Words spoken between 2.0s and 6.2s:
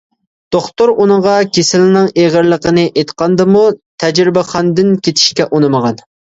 ئېغىرلىقىنى ئېيتقاندىمۇ، تەجرىبىخانىدىن كېتىشكە ئۇنىمىغان.